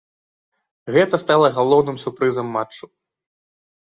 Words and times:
Гэта 0.95 1.15
стала 1.23 1.47
галоўным 1.57 1.99
сюрпрызам 2.03 2.47
матчу. 2.57 2.85